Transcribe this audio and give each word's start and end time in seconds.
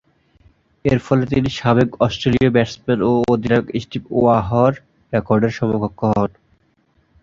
এরফলে 0.85 1.23
তিনি 1.25 1.49
সাবেক 1.59 1.89
অস্ট্রেলীয় 2.05 2.49
ব্যাটসম্যান 2.51 2.99
ও 3.01 3.21
অধিনায়ক 3.33 3.67
স্টিভ 3.83 4.03
ওয়াহ’র 4.13 4.73
রেকর্ডের 5.13 5.53
সমকক্ষ 5.57 5.99
হন। 6.11 6.31